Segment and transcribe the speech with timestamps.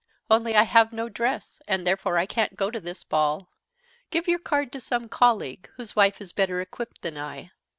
[0.31, 3.51] Only I have no dress, and therefore I can't go to this ball.
[4.09, 7.51] Give your card to some colleague whose wife is better equipped than I."